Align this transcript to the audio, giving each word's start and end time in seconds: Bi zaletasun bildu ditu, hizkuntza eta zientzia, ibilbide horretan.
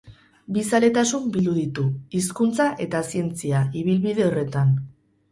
Bi 0.53 0.61
zaletasun 0.75 1.25
bildu 1.35 1.51
ditu, 1.57 1.83
hizkuntza 2.19 2.67
eta 2.85 3.01
zientzia, 3.11 3.61
ibilbide 3.83 4.25
horretan. 4.29 4.73